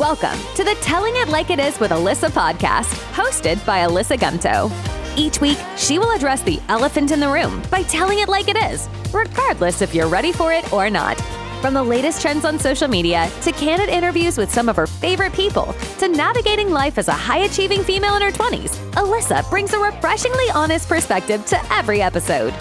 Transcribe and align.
Welcome 0.00 0.40
to 0.54 0.64
the 0.64 0.78
Telling 0.80 1.14
It 1.16 1.28
Like 1.28 1.50
It 1.50 1.58
Is 1.58 1.78
with 1.78 1.90
Alysa 1.90 2.30
podcast, 2.30 2.90
hosted 3.12 3.62
by 3.66 3.80
Alysa 3.80 4.16
Gumto. 4.16 4.72
Each 5.14 5.42
week, 5.42 5.58
she 5.76 5.98
will 5.98 6.10
address 6.12 6.40
the 6.40 6.58
elephant 6.70 7.10
in 7.10 7.20
the 7.20 7.28
room 7.28 7.62
by 7.70 7.82
telling 7.82 8.18
it 8.18 8.30
like 8.30 8.48
it 8.48 8.56
is, 8.56 8.88
regardless 9.12 9.82
if 9.82 9.94
you're 9.94 10.08
ready 10.08 10.32
for 10.32 10.54
it 10.54 10.72
or 10.72 10.88
not. 10.88 11.20
From 11.60 11.74
the 11.74 11.82
latest 11.82 12.22
trends 12.22 12.46
on 12.46 12.58
social 12.58 12.88
media 12.88 13.30
to 13.42 13.52
candid 13.52 13.90
interviews 13.90 14.38
with 14.38 14.50
some 14.50 14.70
of 14.70 14.76
her 14.76 14.86
favorite 14.86 15.34
people 15.34 15.74
to 15.98 16.08
navigating 16.08 16.70
life 16.70 16.96
as 16.96 17.08
a 17.08 17.12
high 17.12 17.40
achieving 17.40 17.82
female 17.82 18.16
in 18.16 18.22
her 18.22 18.32
20s, 18.32 18.78
Alysa 18.92 19.50
brings 19.50 19.74
a 19.74 19.78
refreshingly 19.78 20.48
honest 20.54 20.88
perspective 20.88 21.44
to 21.44 21.60
every 21.74 22.00
episode. 22.00 22.54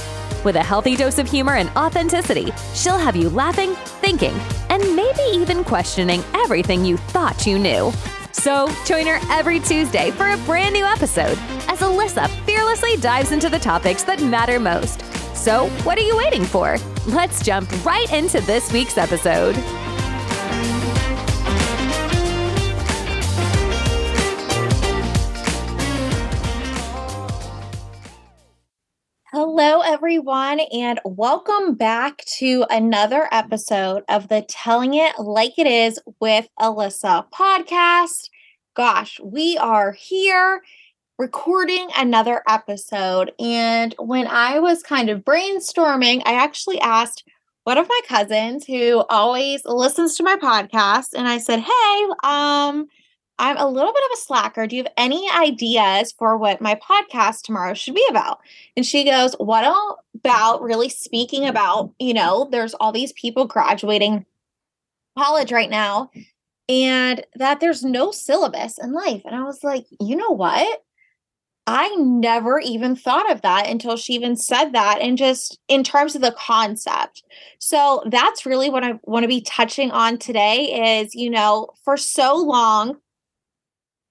With 0.44 0.56
a 0.56 0.64
healthy 0.64 0.96
dose 0.96 1.20
of 1.20 1.30
humor 1.30 1.56
and 1.56 1.70
authenticity, 1.78 2.52
she'll 2.74 2.98
have 2.98 3.16
you 3.16 3.30
laughing, 3.30 3.76
thinking, 4.10 4.40
and 4.70 4.96
maybe 4.96 5.22
even 5.34 5.64
questioning 5.64 6.24
everything 6.34 6.84
you 6.84 6.98
thought 6.98 7.46
you 7.46 7.60
knew. 7.60 7.94
So, 8.32 8.68
join 8.84 9.06
her 9.06 9.20
every 9.30 9.60
Tuesday 9.60 10.10
for 10.10 10.32
a 10.32 10.38
brand 10.48 10.74
new 10.74 10.84
episode 10.84 11.38
as 11.68 11.80
Alysa 11.80 12.28
fearlessly 12.44 12.98
dives 12.98 13.32
into 13.32 13.50
the 13.50 13.60
topics 13.60 14.02
that 14.04 14.20
matter 14.24 14.60
most. 14.60 15.04
So, 15.36 15.70
what 15.84 16.00
are 16.00 16.08
you 16.10 16.18
waiting 16.18 16.44
for? 16.44 16.78
Let's 17.06 17.44
jump 17.44 17.70
right 17.86 18.12
into 18.12 18.42
this 18.42 18.72
week's 18.74 18.98
episode. 18.98 19.56
Hello, 29.70 29.82
everyone, 29.82 30.62
and 30.74 31.00
welcome 31.06 31.76
back 31.76 32.26
to 32.40 32.66
another 32.72 33.28
episode 33.32 34.02
of 34.10 34.28
the 34.28 34.42
Telling 34.42 34.96
It 34.96 35.20
Like 35.20 35.60
It 35.60 35.68
Is 35.68 36.00
with 36.20 36.48
Alysa 36.60 37.30
podcast. 37.30 38.32
Gosh, 38.76 39.20
we 39.24 39.60
are 39.60 39.92
here 39.92 40.64
recording 41.20 41.88
another 41.96 42.42
episode. 42.50 43.32
And 43.38 43.94
when 44.00 44.26
I 44.26 44.58
was 44.58 44.82
kind 44.82 45.08
of 45.08 45.20
brainstorming, 45.20 46.24
I 46.26 46.34
actually 46.34 46.82
asked 46.82 47.24
one 47.64 47.78
of 47.78 47.88
my 47.88 48.02
cousins 48.08 48.66
who 48.66 49.04
always 49.08 49.62
listens 49.66 50.16
to 50.16 50.24
my 50.24 50.36
podcast, 50.38 51.10
and 51.16 51.28
I 51.28 51.38
said, 51.38 51.60
Hey, 51.60 52.08
um, 52.24 52.88
I'm 53.40 53.58
a 53.58 53.68
little 53.68 53.94
bit 53.94 54.04
of 54.12 54.18
a 54.18 54.22
slacker. 54.22 54.68
Do 54.68 54.76
you 54.76 54.84
have 54.84 54.94
any 54.98 55.30
ideas 55.32 56.12
for 56.12 56.38
what 56.38 56.60
my 56.60 56.76
podcast 56.76 57.44
tomorrow 57.44 57.74
should 57.74 57.96
be 57.96 58.06
about? 58.10 58.40
And 58.76 58.86
she 58.86 59.06
goes, 59.06 59.34
What 59.40 59.64
about 60.14 60.62
really 60.62 60.90
speaking 60.90 61.46
about, 61.46 61.92
you 62.00 62.14
know, 62.14 62.50
there's 62.52 62.74
all 62.76 62.92
these 62.92 63.14
people 63.14 63.46
graduating 63.46 64.26
college 65.18 65.52
right 65.52 65.70
now 65.70 66.12
and 66.68 67.26
that 67.36 67.62
there's 67.62 67.84
no 67.84 68.12
syllabus 68.12 68.78
in 68.78 68.94
life. 68.94 69.22
And 69.26 69.34
I 69.34 69.44
was 69.44 69.64
like, 69.64 69.86
You 70.02 70.18
know 70.18 70.32
what? 70.32 70.84
I 71.66 71.96
never 71.98 72.60
even 72.60 72.96
thought 72.96 73.32
of 73.32 73.44
that 73.44 73.70
until 73.70 73.96
she 73.96 74.14
even 74.14 74.36
said 74.36 74.72
that, 74.72 75.00
and 75.02 75.20
just 75.20 75.60
in 75.68 75.84
terms 75.84 76.16
of 76.16 76.22
the 76.24 76.32
concept. 76.32 77.24
So 77.60 78.04
that's 78.08 78.44
really 78.44 78.72
what 78.72 78.84
I 78.84 79.00
want 79.04 79.24
to 79.24 79.28
be 79.28 79.42
touching 79.42 79.92
on 79.92 80.18
today 80.18 81.00
is, 81.00 81.14
you 81.14 81.30
know, 81.30 81.70
for 81.86 81.96
so 81.96 82.36
long, 82.36 82.98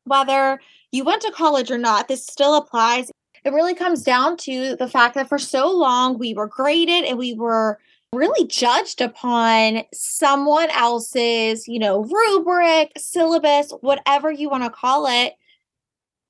whether 0.08 0.60
you 0.92 1.04
went 1.04 1.22
to 1.22 1.32
college 1.32 1.70
or 1.70 1.78
not, 1.78 2.08
this 2.08 2.26
still 2.26 2.56
applies. 2.56 3.10
It 3.44 3.52
really 3.52 3.74
comes 3.74 4.02
down 4.02 4.36
to 4.38 4.76
the 4.76 4.88
fact 4.88 5.14
that 5.14 5.28
for 5.28 5.38
so 5.38 5.70
long 5.70 6.18
we 6.18 6.34
were 6.34 6.48
graded 6.48 7.04
and 7.04 7.18
we 7.18 7.34
were 7.34 7.78
really 8.12 8.46
judged 8.46 9.00
upon 9.00 9.82
someone 9.92 10.70
else's, 10.70 11.68
you 11.68 11.78
know, 11.78 12.04
rubric, 12.04 12.92
syllabus, 12.96 13.72
whatever 13.80 14.32
you 14.32 14.48
want 14.48 14.64
to 14.64 14.70
call 14.70 15.06
it, 15.06 15.34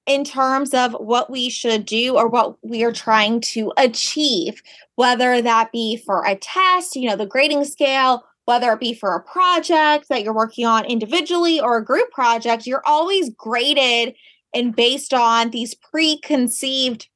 in 0.07 0.25
terms 0.25 0.73
of 0.73 0.95
what 0.95 1.31
we 1.31 1.51
should 1.51 1.85
do 1.85 2.17
or 2.17 2.27
what 2.27 2.57
we 2.65 2.83
are 2.83 2.93
trying 2.93 3.41
to 3.43 3.73
achieve, 3.77 4.63
whether 4.97 5.41
that 5.43 5.71
be 5.71 5.99
for 5.99 6.25
a 6.25 6.35
test, 6.35 6.97
you 6.97 7.09
know, 7.09 7.17
the 7.17 7.27
grading 7.27 7.65
scale, 7.65 8.25
whether 8.49 8.73
it 8.73 8.81
be 8.81 8.95
for 8.95 9.15
a 9.15 9.23
project 9.23 10.07
that 10.09 10.23
you're 10.23 10.33
working 10.33 10.65
on 10.65 10.87
individually 10.87 11.61
or 11.61 11.77
a 11.77 11.85
group 11.85 12.11
project, 12.11 12.67
you're 12.67 12.83
always 12.87 13.29
graded 13.29 14.15
and 14.55 14.75
based 14.75 15.13
on 15.13 15.51
these 15.51 15.75
preconceived 15.75 17.11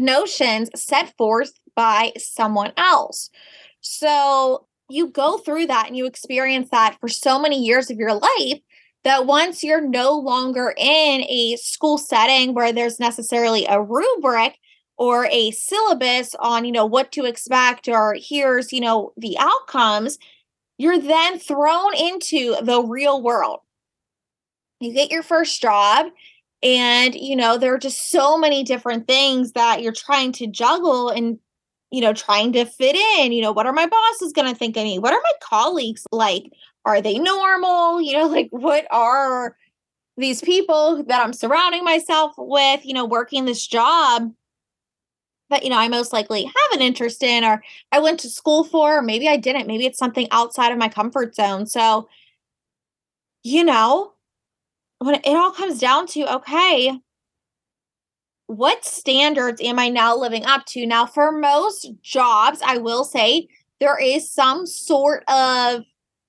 notions 0.00 0.70
set 0.74 1.16
forth 1.16 1.52
by 1.76 2.12
someone 2.18 2.72
else. 2.76 3.30
So 3.80 4.66
you 4.90 5.06
go 5.06 5.38
through 5.38 5.68
that 5.68 5.86
and 5.86 5.96
you 5.96 6.04
experience 6.04 6.68
that 6.72 6.96
for 7.00 7.08
so 7.08 7.38
many 7.38 7.62
years 7.62 7.88
of 7.88 7.98
your 7.98 8.14
life 8.14 8.58
that 9.04 9.24
once 9.24 9.62
you're 9.62 9.86
no 9.86 10.14
longer 10.14 10.74
in 10.76 11.22
a 11.28 11.56
school 11.62 11.96
setting 11.96 12.54
where 12.54 12.72
there's 12.72 12.98
necessarily 12.98 13.66
a 13.66 13.80
rubric 13.80 14.58
or 14.98 15.26
a 15.30 15.50
syllabus 15.52 16.34
on 16.40 16.64
you 16.64 16.72
know 16.72 16.86
what 16.86 17.12
to 17.12 17.24
expect 17.24 17.88
or 17.88 18.16
here's 18.20 18.72
you 18.72 18.80
know 18.80 19.12
the 19.16 19.36
outcomes 19.38 20.18
you're 20.78 21.00
then 21.00 21.38
thrown 21.40 21.94
into 21.96 22.54
the 22.62 22.82
real 22.82 23.20
world. 23.20 23.60
You 24.80 24.92
get 24.92 25.10
your 25.10 25.24
first 25.24 25.60
job 25.60 26.06
and 26.62 27.14
you 27.14 27.36
know 27.36 27.58
there 27.58 27.74
are 27.74 27.78
just 27.78 28.10
so 28.10 28.38
many 28.38 28.62
different 28.62 29.06
things 29.06 29.52
that 29.52 29.82
you're 29.82 29.92
trying 29.92 30.32
to 30.32 30.46
juggle 30.46 31.10
and 31.10 31.38
you 31.90 32.00
know 32.00 32.12
trying 32.12 32.52
to 32.52 32.64
fit 32.64 32.96
in. 32.96 33.32
You 33.32 33.42
know 33.42 33.52
what 33.52 33.66
are 33.66 33.72
my 33.72 33.86
bosses 33.86 34.32
going 34.32 34.48
to 34.48 34.58
think 34.58 34.76
of 34.76 34.84
me? 34.84 34.98
What 34.98 35.12
are 35.12 35.20
my 35.22 35.32
colleagues 35.42 36.04
like? 36.12 36.52
Are 36.84 37.02
they 37.02 37.18
normal? 37.18 38.00
You 38.00 38.18
know 38.18 38.26
like 38.28 38.48
what 38.50 38.86
are 38.90 39.56
these 40.16 40.40
people 40.42 41.04
that 41.04 41.24
i'm 41.24 41.32
surrounding 41.32 41.84
myself 41.84 42.34
with 42.36 42.84
you 42.84 42.92
know 42.92 43.04
working 43.04 43.44
this 43.44 43.64
job 43.64 44.32
that 45.50 45.64
you 45.64 45.70
know 45.70 45.78
I 45.78 45.88
most 45.88 46.12
likely 46.12 46.44
have 46.44 46.72
an 46.72 46.80
interest 46.80 47.22
in 47.22 47.44
or 47.44 47.62
I 47.92 47.98
went 48.00 48.20
to 48.20 48.28
school 48.28 48.64
for 48.64 48.98
or 48.98 49.02
maybe 49.02 49.28
I 49.28 49.36
didn't. 49.36 49.66
Maybe 49.66 49.86
it's 49.86 49.98
something 49.98 50.28
outside 50.30 50.72
of 50.72 50.78
my 50.78 50.88
comfort 50.88 51.34
zone. 51.34 51.66
So 51.66 52.08
you 53.42 53.64
know 53.64 54.12
when 54.98 55.14
it 55.16 55.26
all 55.26 55.52
comes 55.52 55.78
down 55.78 56.06
to 56.08 56.34
okay 56.36 56.98
what 58.46 58.82
standards 58.84 59.60
am 59.62 59.78
I 59.78 59.90
now 59.90 60.16
living 60.16 60.46
up 60.46 60.64
to? 60.68 60.86
Now 60.86 61.04
for 61.04 61.30
most 61.32 61.90
jobs 62.02 62.60
I 62.64 62.78
will 62.78 63.04
say 63.04 63.48
there 63.80 63.98
is 63.98 64.30
some 64.30 64.66
sort 64.66 65.22
of 65.28 65.84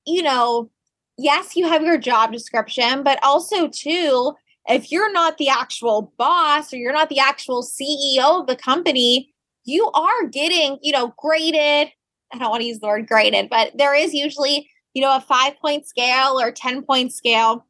you 0.05 0.21
know 0.21 0.69
yes 1.17 1.55
you 1.55 1.67
have 1.67 1.83
your 1.83 1.97
job 1.97 2.31
description 2.31 3.03
but 3.03 3.19
also 3.23 3.67
too 3.67 4.33
if 4.69 4.91
you're 4.91 5.11
not 5.11 5.37
the 5.37 5.49
actual 5.49 6.13
boss 6.17 6.71
or 6.71 6.77
you're 6.77 6.93
not 6.93 7.09
the 7.09 7.19
actual 7.19 7.63
CEO 7.63 8.41
of 8.41 8.47
the 8.47 8.55
company, 8.55 9.33
you 9.65 9.89
are 9.93 10.27
getting, 10.27 10.77
you 10.81 10.91
know, 10.91 11.13
graded. 11.17 11.91
I 12.31 12.37
don't 12.37 12.51
want 12.51 12.61
to 12.61 12.67
use 12.67 12.79
the 12.79 12.87
word 12.87 13.07
graded, 13.07 13.49
but 13.49 13.71
there 13.75 13.95
is 13.95 14.13
usually, 14.13 14.69
you 14.93 15.01
know, 15.01 15.15
a 15.15 15.21
five 15.21 15.57
point 15.59 15.87
scale 15.87 16.39
or 16.39 16.51
10 16.51 16.83
point 16.83 17.11
scale, 17.11 17.65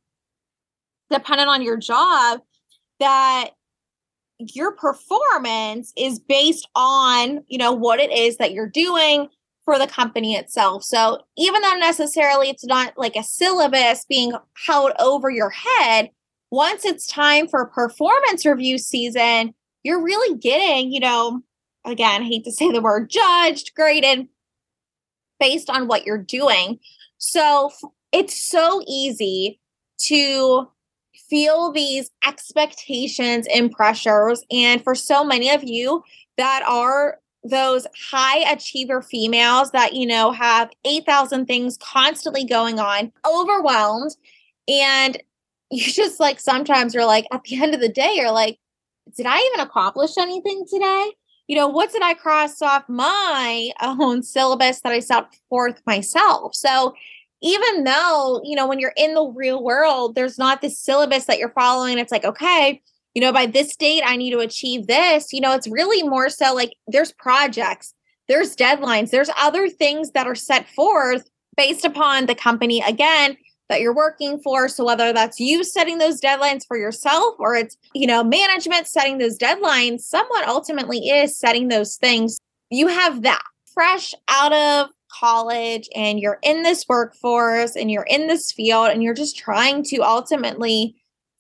depending 1.10 1.48
on 1.48 1.62
your 1.62 1.78
job, 1.78 2.42
that 3.00 3.52
your 4.38 4.74
performance 4.74 5.94
is 5.98 6.20
based 6.20 6.68
on, 6.76 7.44
you 7.48 7.58
know, 7.58 7.72
what 7.72 8.00
it 8.00 8.12
is 8.12 8.38
that 8.38 8.52
you're 8.52 8.70
doing 8.70 9.30
for 9.64 9.78
the 9.78 9.88
company 9.88 10.36
itself. 10.36 10.84
So 10.84 11.20
even 11.38 11.62
though 11.62 11.76
necessarily 11.76 12.50
it's 12.50 12.66
not 12.66 12.98
like 12.98 13.16
a 13.16 13.24
syllabus 13.24 14.06
being 14.08 14.34
held 14.66 14.94
over 15.00 15.30
your 15.30 15.52
head, 15.52 16.10
once 16.52 16.86
it's 16.86 17.08
time 17.08 17.48
for 17.48 17.66
performance 17.66 18.46
review 18.46 18.78
season, 18.78 19.54
you're 19.84 20.04
really 20.04 20.38
getting, 20.38 20.92
you 20.92 21.00
know, 21.00 21.42
again, 21.86 22.24
hate 22.24 22.44
to 22.44 22.52
say 22.52 22.72
the 22.72 22.82
word 22.82 23.10
judged, 23.10 23.74
graded 23.76 24.28
based 25.40 25.70
on 25.70 25.88
what 25.88 26.06
you're 26.06 26.18
doing. 26.18 26.80
So 27.18 27.72
it's 28.12 28.42
so 28.42 28.82
easy 28.88 29.60
to 30.06 30.68
feel 31.30 31.72
these 31.72 32.10
expectations 32.26 33.48
and 33.54 33.72
pressures. 33.72 34.44
And 34.52 34.84
for 34.84 34.96
so 34.96 35.24
many 35.24 35.50
of 35.52 35.64
you 35.64 36.04
that 36.38 36.64
are 36.68 37.20
those 37.44 37.88
high 38.12 38.52
achiever 38.52 39.02
females 39.02 39.72
that, 39.72 39.94
you 39.94 40.06
know, 40.06 40.32
have 40.32 40.72
8,000 40.86 41.46
things 41.46 41.78
constantly 41.78 42.44
going 42.44 42.80
on, 42.80 43.12
overwhelmed, 43.26 44.16
and 44.68 45.22
you 45.72 45.92
just 45.92 46.20
like 46.20 46.40
sometimes 46.40 46.94
you're 46.94 47.06
like 47.06 47.26
at 47.32 47.44
the 47.44 47.62
end 47.62 47.74
of 47.74 47.82
the 47.82 47.90
day 47.90 48.14
you're 48.16 48.32
like 48.32 48.58
did 49.16 49.26
i 49.26 49.38
even 49.54 49.66
accomplish 49.66 50.18
anything 50.18 50.66
today? 50.70 51.12
You 51.48 51.56
know 51.56 51.68
what 51.68 51.92
did 51.92 52.04
i 52.04 52.14
cross 52.14 52.62
off 52.62 52.88
my 52.88 53.72
own 53.82 54.22
syllabus 54.24 54.82
that 54.82 54.94
i 54.94 55.00
set 55.00 55.26
forth 55.50 55.82
myself? 55.86 56.56
So 56.56 56.94
even 57.42 57.84
though 57.86 58.42
you 58.44 58.56
know 58.56 58.68
when 58.68 58.80
you're 58.80 58.94
in 58.98 59.14
the 59.14 59.24
real 59.24 59.64
world 59.64 60.16
there's 60.16 60.38
not 60.38 60.62
this 60.62 60.78
syllabus 60.78 61.26
that 61.26 61.40
you're 61.40 61.54
following 61.54 61.98
it's 61.98 62.12
like 62.12 62.26
okay 62.26 62.82
you 63.14 63.22
know 63.22 63.32
by 63.32 63.46
this 63.46 63.76
date 63.78 64.04
i 64.06 64.16
need 64.16 64.32
to 64.32 64.40
achieve 64.40 64.88
this. 64.88 65.34
You 65.34 65.42
know 65.42 65.54
it's 65.54 65.68
really 65.68 66.08
more 66.08 66.30
so 66.30 66.54
like 66.54 66.74
there's 66.88 67.12
projects 67.14 67.94
there's 68.28 68.56
deadlines 68.56 69.10
there's 69.10 69.30
other 69.38 69.70
things 69.70 70.12
that 70.12 70.28
are 70.28 70.36
set 70.36 70.68
forth 70.70 71.30
based 71.58 71.84
upon 71.84 72.26
the 72.26 72.36
company. 72.36 72.82
Again 72.82 73.36
that 73.70 73.82
you're 73.82 73.96
working 73.96 74.40
for. 74.40 74.68
So 74.68 74.84
whether 74.84 75.14
that's 75.14 75.40
you 75.40 75.64
setting 75.64 76.00
those 76.00 76.20
deadlines 76.20 76.66
for 76.68 76.78
yourself 76.78 77.36
or 77.40 77.56
it's, 77.56 77.78
you 77.94 78.08
know, 78.08 78.24
management 78.24 78.88
setting 78.88 79.20
those 79.20 79.38
deadlines, 79.38 80.02
someone 80.02 80.44
ultimately 80.48 81.10
is 81.10 81.38
setting 81.38 81.68
those 81.68 81.96
things. 81.96 82.40
You 82.70 82.88
have 82.88 83.22
that 83.22 83.44
fresh 83.74 84.14
out 84.28 84.54
of 84.54 84.90
college 85.12 85.88
and 85.96 86.20
you're 86.20 86.40
in 86.42 86.64
this 86.64 86.86
workforce 86.88 87.76
and 87.76 87.90
you're 87.90 88.08
in 88.10 88.28
this 88.28 88.52
field 88.52 88.90
and 88.90 89.02
you're 89.02 89.14
just 89.14 89.38
trying 89.38 89.84
to 89.84 89.98
ultimately 89.98 90.96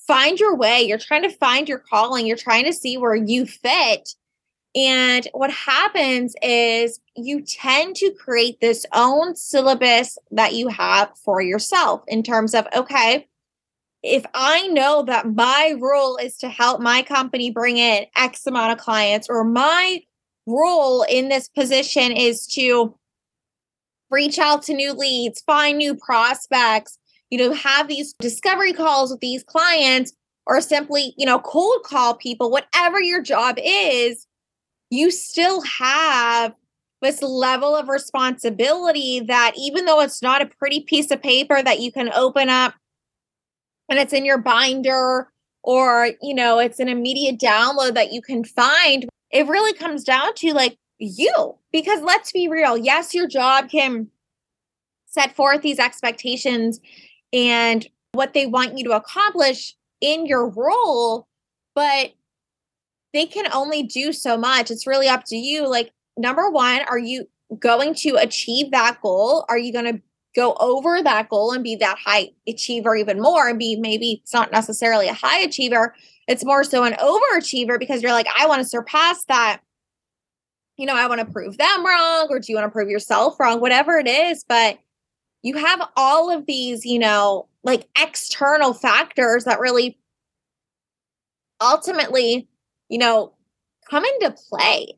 find 0.07 0.39
your 0.39 0.55
way. 0.55 0.81
You're 0.81 0.97
trying 0.97 1.23
to 1.23 1.29
find 1.29 1.69
your 1.69 1.79
calling. 1.79 2.25
You're 2.25 2.37
trying 2.37 2.65
to 2.65 2.73
see 2.73 2.97
where 2.97 3.15
you 3.15 3.45
fit. 3.45 4.15
And 4.75 5.27
what 5.33 5.51
happens 5.51 6.36
is 6.44 7.00
you 7.16 7.42
tend 7.42 7.95
to 7.98 8.12
create 8.12 8.62
this 8.62 8.86
own 8.94 9.36
syllabus 9.36 10.18
that 10.31 10.54
you 10.54 10.68
have 10.68 11.12
for 11.18 11.42
yourself 11.42 12.04
in 12.07 12.21
terms 12.21 12.54
of, 12.54 12.68
okay, 12.75 13.27
if 14.04 14.25
I 14.33 14.68
know 14.68 15.04
that 15.04 15.33
my 15.33 15.75
role 15.77 16.18
is 16.18 16.38
to 16.38 16.50
help 16.50 16.80
my 16.80 17.01
company 17.01 17.51
bring 17.51 17.77
in 17.77 18.06
X 18.16 18.45
amount 18.45 18.71
of 18.71 18.77
clients, 18.77 19.27
or 19.30 19.44
my 19.44 20.01
role 20.45 21.04
in 21.04 21.30
this 21.30 21.50
position 21.50 22.12
is 22.12 22.48
to 22.48 22.95
reach 24.10 24.39
out 24.39 24.63
to 24.63 24.74
new 24.74 24.94
leads, 24.94 25.42
find 25.42 25.77
new 25.77 25.95
prospects, 25.95 26.98
you 27.30 27.38
know, 27.38 27.54
have 27.54 27.88
these 27.88 28.13
discovery 28.19 28.74
calls 28.74 29.12
with 29.12 29.19
these 29.19 29.44
clients, 29.44 30.13
or 30.45 30.62
simply, 30.62 31.13
you 31.18 31.25
know, 31.25 31.39
cold 31.39 31.83
call 31.83 32.16
people, 32.16 32.50
whatever 32.50 33.01
your 33.01 33.21
job 33.21 33.57
is, 33.63 34.25
you 34.89 35.12
still 35.12 35.62
have 35.62 36.53
this 37.01 37.21
level 37.21 37.75
of 37.75 37.88
responsibility 37.88 39.21
that 39.21 39.53
even 39.57 39.86
though 39.86 40.01
it's 40.01 40.21
not 40.21 40.41
a 40.41 40.45
pretty 40.45 40.81
piece 40.81 41.12
of 41.12 41.21
paper 41.21 41.62
that 41.63 41.80
you 41.80 41.91
can 41.91 42.12
open 42.13 42.50
up 42.50 42.74
and 43.88 44.00
it's 44.00 44.13
in 44.13 44.25
your 44.25 44.38
binder 44.38 45.30
or 45.63 46.09
you 46.21 46.33
know 46.33 46.59
it's 46.59 46.80
an 46.80 46.89
immediate 46.89 47.39
download 47.39 47.94
that 47.94 48.12
you 48.12 48.21
can 48.21 48.44
find 48.44 49.07
it 49.31 49.47
really 49.47 49.74
comes 49.74 50.03
down 50.03 50.33
to 50.33 50.53
like 50.53 50.75
you. 50.97 51.56
Because 51.71 52.01
let's 52.01 52.31
be 52.31 52.47
real 52.47 52.77
yes 52.77 53.13
your 53.13 53.27
job 53.27 53.69
can 53.69 54.07
set 55.06 55.35
forth 55.35 55.62
these 55.62 55.80
expectations 55.80 56.80
and 57.31 57.88
what 58.12 58.33
they 58.33 58.45
want 58.45 58.77
you 58.77 58.83
to 58.83 58.92
accomplish 58.92 59.75
in 60.01 60.25
your 60.25 60.47
role 60.50 61.27
but 61.75 62.12
they 63.13 63.25
can 63.25 63.51
only 63.53 63.83
do 63.83 64.13
so 64.13 64.38
much. 64.38 64.71
It's 64.71 64.88
really 64.88 65.07
up 65.07 65.23
to 65.25 65.35
you. 65.35 65.67
Like 65.67 65.91
number 66.17 66.50
one 66.50 66.81
are 66.81 67.00
you 67.00 67.27
going 67.57 67.95
to 67.95 68.15
achieve 68.15 68.71
that 68.71 69.00
goal? 69.01 69.45
Are 69.50 69.57
you 69.57 69.73
going 69.73 69.85
to 69.85 70.01
go 70.35 70.56
over 70.59 71.01
that 71.01 71.29
goal 71.29 71.51
and 71.51 71.63
be 71.63 71.75
that 71.75 71.97
high 71.97 72.29
achiever 72.47 72.95
even 72.95 73.19
more 73.19 73.47
and 73.47 73.57
be 73.57 73.75
maybe 73.75 74.21
it's 74.21 74.33
not 74.33 74.51
necessarily 74.51 75.07
a 75.07 75.13
high 75.13 75.39
achiever 75.39 75.95
it's 76.27 76.45
more 76.45 76.63
so 76.63 76.83
an 76.83 76.94
overachiever 76.94 77.79
because 77.79 78.03
you're 78.03 78.11
like 78.11 78.27
i 78.38 78.45
want 78.45 78.61
to 78.61 78.67
surpass 78.67 79.23
that. 79.25 79.59
You 80.77 80.85
know 80.85 80.95
i 80.95 81.07
want 81.07 81.19
to 81.19 81.25
prove 81.25 81.57
them 81.57 81.85
wrong 81.85 82.27
or 82.29 82.39
do 82.39 82.45
you 82.51 82.56
want 82.56 82.67
to 82.67 82.71
prove 82.71 82.89
yourself 82.89 83.39
wrong? 83.39 83.59
Whatever 83.59 83.97
it 83.97 84.07
is 84.07 84.45
but 84.47 84.77
you 85.41 85.57
have 85.57 85.81
all 85.97 86.29
of 86.29 86.45
these 86.45 86.85
you 86.85 87.00
know 87.00 87.47
like 87.63 87.88
external 88.00 88.73
factors 88.73 89.45
that 89.45 89.59
really 89.59 89.97
ultimately 91.59 92.47
you 92.89 92.97
know 92.97 93.33
come 93.89 94.03
into 94.06 94.36
play 94.50 94.95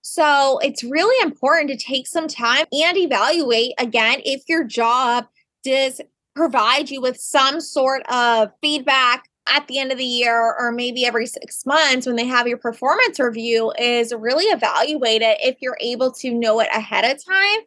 so 0.00 0.58
it's 0.62 0.84
really 0.84 1.20
important 1.22 1.68
to 1.68 1.76
take 1.76 2.06
some 2.06 2.28
time 2.28 2.66
and 2.72 2.96
evaluate 2.96 3.72
again 3.78 4.20
if 4.24 4.42
your 4.48 4.64
job 4.64 5.26
does 5.64 6.00
provide 6.34 6.88
you 6.90 7.00
with 7.00 7.18
some 7.18 7.60
sort 7.60 8.02
of 8.10 8.50
feedback 8.62 9.28
at 9.48 9.66
the 9.66 9.78
end 9.78 9.90
of 9.90 9.98
the 9.98 10.04
year 10.04 10.54
or 10.58 10.70
maybe 10.70 11.04
every 11.04 11.26
six 11.26 11.64
months 11.66 12.06
when 12.06 12.16
they 12.16 12.26
have 12.26 12.46
your 12.46 12.58
performance 12.58 13.18
review 13.18 13.72
is 13.78 14.12
really 14.16 14.44
evaluate 14.44 15.22
it 15.22 15.38
if 15.42 15.56
you're 15.60 15.78
able 15.80 16.12
to 16.12 16.32
know 16.32 16.60
it 16.60 16.68
ahead 16.72 17.04
of 17.04 17.24
time 17.24 17.60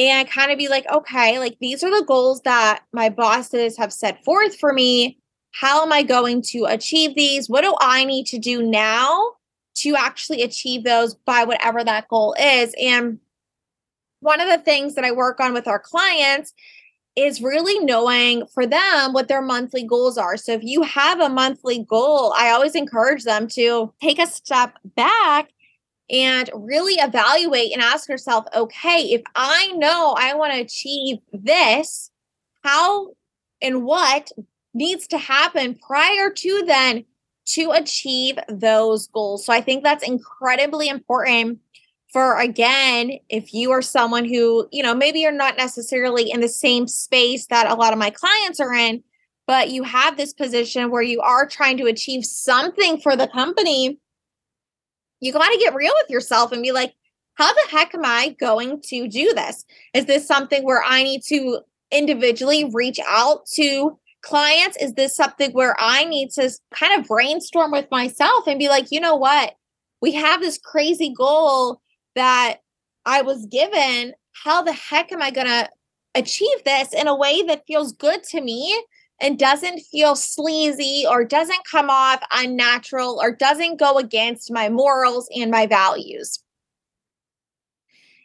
and 0.00 0.30
kind 0.30 0.50
of 0.50 0.56
be 0.56 0.68
like, 0.68 0.86
okay, 0.90 1.38
like 1.38 1.58
these 1.60 1.84
are 1.84 1.90
the 1.90 2.06
goals 2.06 2.40
that 2.42 2.82
my 2.92 3.10
bosses 3.10 3.76
have 3.76 3.92
set 3.92 4.24
forth 4.24 4.58
for 4.58 4.72
me. 4.72 5.18
How 5.52 5.82
am 5.82 5.92
I 5.92 6.02
going 6.02 6.42
to 6.50 6.64
achieve 6.64 7.14
these? 7.14 7.48
What 7.48 7.62
do 7.62 7.74
I 7.80 8.04
need 8.04 8.26
to 8.26 8.38
do 8.38 8.62
now 8.62 9.34
to 9.76 9.94
actually 9.96 10.42
achieve 10.42 10.84
those 10.84 11.14
by 11.14 11.44
whatever 11.44 11.82
that 11.84 12.08
goal 12.08 12.34
is. 12.38 12.74
And 12.80 13.18
one 14.20 14.40
of 14.40 14.48
the 14.48 14.58
things 14.58 14.94
that 14.94 15.04
I 15.04 15.12
work 15.12 15.40
on 15.40 15.54
with 15.54 15.66
our 15.66 15.78
clients 15.78 16.52
is 17.16 17.42
really 17.42 17.84
knowing 17.84 18.46
for 18.46 18.66
them 18.66 19.12
what 19.12 19.28
their 19.28 19.42
monthly 19.42 19.84
goals 19.84 20.16
are. 20.16 20.36
So 20.36 20.52
if 20.52 20.62
you 20.62 20.82
have 20.82 21.20
a 21.20 21.28
monthly 21.28 21.84
goal, 21.84 22.34
I 22.36 22.50
always 22.50 22.74
encourage 22.74 23.24
them 23.24 23.48
to 23.48 23.92
take 24.00 24.18
a 24.18 24.26
step 24.26 24.74
back 24.96 25.50
and 26.10 26.50
really 26.54 26.94
evaluate 26.94 27.72
and 27.72 27.82
ask 27.82 28.08
yourself, 28.08 28.44
okay, 28.54 29.12
if 29.12 29.22
I 29.34 29.72
know 29.76 30.14
I 30.18 30.34
want 30.34 30.52
to 30.52 30.60
achieve 30.60 31.18
this, 31.32 32.10
how 32.62 33.12
and 33.62 33.84
what 33.84 34.30
needs 34.74 35.06
to 35.08 35.18
happen 35.18 35.78
prior 35.86 36.30
to 36.30 36.62
then 36.66 37.04
to 37.46 37.72
achieve 37.72 38.38
those 38.48 39.08
goals. 39.08 39.44
So 39.44 39.52
I 39.52 39.60
think 39.60 39.82
that's 39.82 40.06
incredibly 40.06 40.88
important 40.88 41.58
for 42.12 42.38
again, 42.38 43.18
if 43.28 43.54
you 43.54 43.70
are 43.70 43.82
someone 43.82 44.24
who, 44.24 44.68
you 44.72 44.82
know, 44.82 44.94
maybe 44.94 45.20
you're 45.20 45.32
not 45.32 45.56
necessarily 45.56 46.30
in 46.30 46.40
the 46.40 46.48
same 46.48 46.88
space 46.88 47.46
that 47.46 47.70
a 47.70 47.74
lot 47.74 47.92
of 47.92 47.98
my 47.98 48.10
clients 48.10 48.58
are 48.58 48.74
in, 48.74 49.02
but 49.46 49.70
you 49.70 49.84
have 49.84 50.16
this 50.16 50.32
position 50.32 50.90
where 50.90 51.02
you 51.02 51.20
are 51.20 51.46
trying 51.46 51.76
to 51.76 51.86
achieve 51.86 52.24
something 52.24 53.00
for 53.00 53.16
the 53.16 53.28
company, 53.28 53.98
you 55.20 55.32
got 55.32 55.48
to 55.50 55.58
get 55.58 55.74
real 55.74 55.92
with 56.00 56.10
yourself 56.10 56.50
and 56.52 56.62
be 56.62 56.72
like, 56.72 56.94
how 57.34 57.52
the 57.52 57.68
heck 57.70 57.94
am 57.94 58.04
I 58.04 58.36
going 58.40 58.80
to 58.86 59.08
do 59.08 59.32
this? 59.34 59.64
Is 59.94 60.06
this 60.06 60.26
something 60.26 60.64
where 60.64 60.82
I 60.82 61.02
need 61.02 61.22
to 61.28 61.60
individually 61.92 62.70
reach 62.72 62.98
out 63.06 63.46
to 63.54 63.98
clients? 64.22 64.76
Is 64.78 64.94
this 64.94 65.16
something 65.16 65.52
where 65.52 65.76
I 65.78 66.04
need 66.04 66.30
to 66.32 66.50
kind 66.72 67.00
of 67.00 67.08
brainstorm 67.08 67.70
with 67.70 67.90
myself 67.90 68.46
and 68.46 68.58
be 68.58 68.68
like, 68.68 68.90
you 68.90 69.00
know 69.00 69.16
what? 69.16 69.54
We 70.00 70.12
have 70.12 70.40
this 70.40 70.58
crazy 70.58 71.12
goal 71.16 71.80
that 72.14 72.58
I 73.04 73.22
was 73.22 73.46
given. 73.46 74.14
How 74.32 74.62
the 74.62 74.72
heck 74.72 75.12
am 75.12 75.22
I 75.22 75.30
going 75.30 75.46
to 75.46 75.68
achieve 76.14 76.64
this 76.64 76.92
in 76.92 77.06
a 77.06 77.16
way 77.16 77.42
that 77.42 77.66
feels 77.66 77.92
good 77.92 78.22
to 78.24 78.40
me 78.40 78.84
and 79.20 79.38
doesn't 79.38 79.80
feel 79.80 80.16
sleazy 80.16 81.04
or 81.08 81.24
doesn't 81.24 81.64
come 81.70 81.90
off 81.90 82.22
unnatural 82.32 83.20
or 83.20 83.34
doesn't 83.34 83.78
go 83.78 83.98
against 83.98 84.52
my 84.52 84.68
morals 84.68 85.28
and 85.36 85.50
my 85.50 85.66
values? 85.66 86.42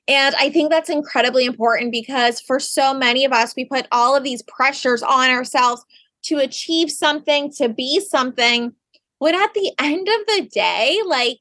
And 0.07 0.35
I 0.35 0.49
think 0.49 0.69
that's 0.69 0.89
incredibly 0.89 1.45
important 1.45 1.91
because 1.91 2.39
for 2.39 2.59
so 2.59 2.93
many 2.93 3.25
of 3.25 3.31
us, 3.31 3.55
we 3.55 3.65
put 3.65 3.87
all 3.91 4.15
of 4.15 4.23
these 4.23 4.43
pressures 4.43 5.01
on 5.01 5.29
ourselves 5.29 5.83
to 6.23 6.37
achieve 6.37 6.91
something, 6.91 7.51
to 7.53 7.69
be 7.69 7.99
something. 7.99 8.73
When 9.17 9.33
at 9.33 9.53
the 9.53 9.71
end 9.79 10.07
of 10.07 10.25
the 10.27 10.49
day, 10.51 10.99
like, 11.05 11.39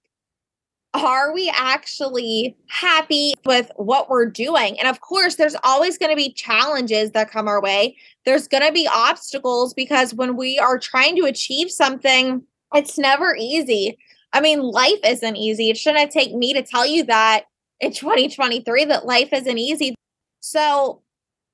are 0.95 1.35
we 1.35 1.53
actually 1.55 2.57
happy 2.69 3.35
with 3.45 3.71
what 3.77 4.09
we're 4.09 4.27
doing? 4.31 4.79
And 4.79 4.89
of 4.89 5.01
course, 5.01 5.35
there's 5.35 5.57
always 5.65 5.99
going 5.99 6.11
to 6.11 6.17
be 6.17 6.33
challenges 6.33 7.11
that 7.11 7.31
come 7.31 7.49
our 7.49 7.61
way. 7.61 7.97
There's 8.25 8.47
going 8.47 8.65
to 8.65 8.73
be 8.73 8.89
obstacles 8.95 9.75
because 9.75 10.15
when 10.15 10.37
we 10.37 10.59
are 10.59 10.79
trying 10.79 11.17
to 11.17 11.25
achieve 11.25 11.71
something, 11.71 12.45
it's 12.73 12.97
never 12.97 13.37
easy. 13.37 13.99
I 14.33 14.41
mean, 14.41 14.61
life 14.61 15.01
isn't 15.05 15.37
easy. 15.37 15.69
It 15.69 15.77
shouldn't 15.77 16.13
take 16.13 16.33
me 16.33 16.55
to 16.55 16.63
tell 16.63 16.87
you 16.87 17.05
that 17.05 17.47
in 17.81 17.93
2023 17.93 18.87
that 18.87 19.07
life 19.07 19.33
isn't 19.33 19.59
easy. 19.59 19.95
So, 20.41 21.03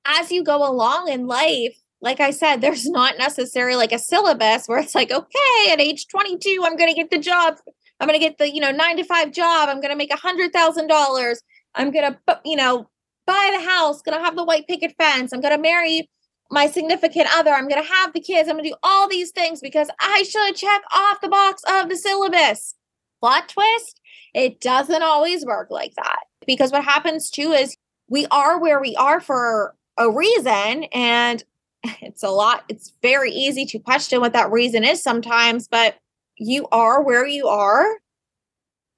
as 0.05 0.31
you 0.31 0.43
go 0.43 0.67
along 0.67 1.09
in 1.09 1.27
life, 1.27 1.77
like 2.01 2.19
I 2.19 2.31
said, 2.31 2.61
there's 2.61 2.87
not 2.87 3.17
necessarily 3.17 3.77
like 3.77 3.91
a 3.91 3.99
syllabus 3.99 4.67
where 4.67 4.79
it's 4.79 4.95
like, 4.95 5.11
okay, 5.11 5.71
at 5.71 5.79
age 5.79 6.07
22, 6.07 6.63
I'm 6.65 6.75
going 6.75 6.89
to 6.89 6.99
get 6.99 7.11
the 7.11 7.19
job. 7.19 7.57
I'm 7.99 8.07
going 8.07 8.19
to 8.19 8.25
get 8.25 8.39
the, 8.39 8.51
you 8.51 8.59
know, 8.59 8.71
nine 8.71 8.97
to 8.97 9.03
five 9.03 9.31
job. 9.31 9.69
I'm 9.69 9.79
going 9.79 9.91
to 9.91 9.95
make 9.95 10.11
a 10.11 10.17
hundred 10.17 10.51
thousand 10.51 10.87
dollars. 10.87 11.41
I'm 11.75 11.91
going 11.91 12.11
to, 12.11 12.39
you 12.43 12.55
know, 12.55 12.89
buy 13.27 13.51
the 13.53 13.63
house, 13.63 14.01
going 14.01 14.17
to 14.17 14.23
have 14.23 14.35
the 14.35 14.43
white 14.43 14.67
picket 14.67 14.95
fence. 14.97 15.31
I'm 15.31 15.41
going 15.41 15.55
to 15.55 15.61
marry 15.61 16.09
my 16.49 16.67
significant 16.67 17.27
other. 17.33 17.51
I'm 17.51 17.67
going 17.67 17.81
to 17.81 17.89
have 17.89 18.13
the 18.13 18.19
kids. 18.19 18.49
I'm 18.49 18.55
going 18.55 18.65
to 18.65 18.71
do 18.71 18.75
all 18.83 19.07
these 19.07 19.31
things 19.31 19.61
because 19.61 19.89
I 20.01 20.23
should 20.23 20.55
check 20.55 20.81
off 20.91 21.21
the 21.21 21.29
box 21.29 21.61
of 21.69 21.89
the 21.89 21.95
syllabus. 21.95 22.75
Plot 23.21 23.47
twist 23.47 24.00
it 24.33 24.59
doesn't 24.61 25.03
always 25.03 25.45
work 25.45 25.69
like 25.69 25.93
that 25.95 26.19
because 26.45 26.71
what 26.71 26.83
happens 26.83 27.29
too 27.29 27.51
is 27.51 27.75
we 28.09 28.25
are 28.31 28.59
where 28.59 28.79
we 28.81 28.95
are 28.95 29.19
for 29.19 29.75
a 29.97 30.09
reason 30.09 30.85
and 30.93 31.43
it's 32.01 32.23
a 32.23 32.29
lot 32.29 32.63
it's 32.69 32.93
very 33.01 33.31
easy 33.31 33.65
to 33.65 33.79
question 33.79 34.19
what 34.21 34.33
that 34.33 34.51
reason 34.51 34.83
is 34.83 35.01
sometimes 35.01 35.67
but 35.67 35.95
you 36.37 36.67
are 36.71 37.03
where 37.03 37.27
you 37.27 37.47
are 37.47 37.85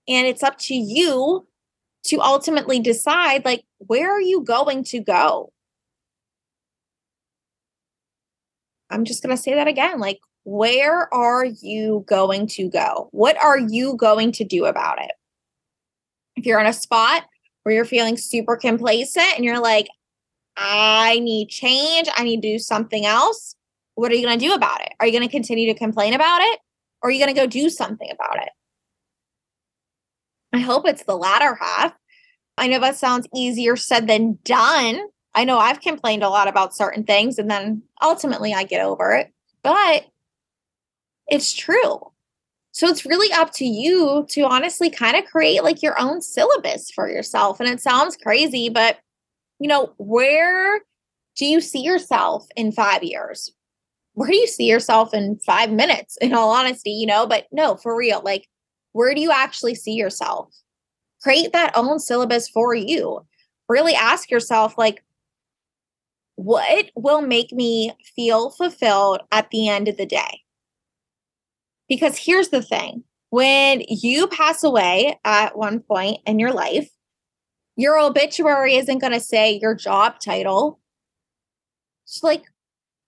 and 0.08 0.28
it's 0.28 0.44
up 0.44 0.58
to 0.58 0.76
you 0.76 1.48
to 2.04 2.20
ultimately 2.20 2.80
decide 2.80 3.46
like 3.46 3.64
where 3.80 4.12
are 4.12 4.22
you 4.22 4.42
going 4.42 4.84
to 4.84 5.00
go 5.00 5.54
I'm 8.94 9.06
just 9.06 9.24
going 9.24 9.36
to 9.36 9.42
say 9.42 9.56
that 9.56 9.68
again. 9.68 10.00
Like, 10.00 10.20
where 10.44 11.14
are 11.14 11.46
you 11.46 12.04
going 12.08 12.48
to 12.48 12.70
go? 12.70 13.10
What 13.12 13.42
are 13.42 13.58
you 13.58 13.96
going 13.96 14.32
to 14.34 14.44
do 14.44 14.66
about 14.66 15.02
it? 15.02 15.12
If 16.36 16.46
you're 16.46 16.60
in 16.60 16.66
a 16.66 16.74
spot 16.74 17.24
where 17.64 17.74
you're 17.74 17.86
feeling 17.86 18.18
super 18.18 18.58
complacent 18.58 19.36
and 19.36 19.46
you're 19.46 19.62
like, 19.62 19.88
I 20.58 21.20
need 21.20 21.50
change, 21.50 22.10
I 22.16 22.24
need 22.24 22.42
to 22.42 22.54
do 22.54 22.60
something 22.60 23.06
else, 23.06 23.56
what 23.96 24.12
are 24.12 24.16
you 24.16 24.26
going 24.26 24.38
to 24.38 24.46
do 24.46 24.54
about 24.54 24.82
it? 24.82 24.94
Are 25.00 25.06
you 25.06 25.12
going 25.12 25.28
to 25.28 25.32
continue 25.32 25.72
to 25.72 25.80
complain 25.80 26.14
about 26.14 26.42
it? 26.42 26.60
Or 27.02 27.10
are 27.10 27.12
you 27.12 27.24
going 27.24 27.34
to 27.34 27.40
go 27.40 27.48
do 27.48 27.70
something 27.70 28.10
about 28.12 28.38
it? 28.42 28.50
I 30.52 30.60
hope 30.60 30.88
it's 30.88 31.04
the 31.04 31.18
latter 31.18 31.56
half. 31.56 31.94
I 32.58 32.68
know 32.68 32.80
that 32.80 32.96
sounds 32.96 33.28
easier 33.34 33.76
said 33.76 34.08
than 34.08 34.40
done. 34.44 35.02
I 35.34 35.46
know 35.46 35.58
I've 35.58 35.82
complained 35.82 36.24
a 36.24 36.30
lot 36.30 36.48
about 36.48 36.76
certain 36.76 37.04
things 37.04 37.40
and 37.40 37.50
then 37.50 37.82
ultimately 38.02 38.54
I 38.54 38.64
get 38.64 38.86
over 38.86 39.14
it, 39.14 39.34
but 39.64 40.06
it's 41.28 41.54
true. 41.54 42.12
So 42.72 42.88
it's 42.88 43.06
really 43.06 43.32
up 43.34 43.52
to 43.54 43.66
you 43.66 44.26
to 44.30 44.42
honestly 44.42 44.90
kind 44.90 45.16
of 45.16 45.26
create 45.26 45.64
like 45.64 45.84
your 45.84 46.00
own 46.00 46.22
syllabus 46.22 46.90
for 46.90 47.08
yourself. 47.10 47.60
And 47.60 47.70
it 47.70 47.80
sounds 47.80 48.18
crazy, 48.18 48.70
but 48.70 48.98
you 49.60 49.68
know, 49.68 49.94
where 49.98 50.82
do 51.36 51.46
you 51.46 51.62
see 51.62 51.82
yourself 51.82 52.48
in 52.56 52.72
five 52.72 53.04
years? 53.04 53.52
Where 54.14 54.30
do 54.30 54.36
you 54.36 54.48
see 54.48 54.66
yourself 54.66 55.14
in 55.14 55.40
five 55.46 55.72
minutes, 55.72 56.18
in 56.18 56.34
all 56.34 56.52
honesty, 56.52 56.92
you 56.92 57.08
know? 57.08 57.26
But 57.26 57.46
no, 57.52 57.76
for 57.76 57.96
real, 57.96 58.22
like, 58.24 58.48
where 58.92 59.16
do 59.16 59.22
you 59.22 59.32
actually 59.32 59.76
see 59.76 59.94
yourself? 59.94 60.54
Create 61.22 61.54
that 61.54 61.72
own 61.76 62.00
syllabus 62.00 62.50
for 62.50 62.76
you. 62.76 63.26
Really 63.70 63.96
ask 63.96 64.30
yourself, 64.30 64.78
like, 64.78 65.04
what 66.36 66.92
will 66.96 67.22
make 67.22 67.52
me 67.52 67.94
feel 68.16 68.50
fulfilled 68.50 69.22
at 69.32 69.50
the 69.50 69.70
end 69.70 69.88
of 69.88 69.98
the 69.98 70.06
day? 70.06 70.42
Because 71.94 72.18
here's 72.18 72.50
the 72.50 72.64
thing 72.64 73.04
when 73.30 73.84
you 73.88 74.26
pass 74.26 74.64
away 74.64 75.20
at 75.24 75.56
one 75.56 75.80
point 75.80 76.18
in 76.26 76.40
your 76.40 76.52
life, 76.52 76.90
your 77.76 78.00
obituary 78.00 78.78
isn't 78.78 78.98
going 78.98 79.14
to 79.14 79.20
say 79.20 79.60
your 79.62 79.76
job 79.76 80.16
title. 80.20 80.80
It's 82.08 82.24
like, 82.24 82.46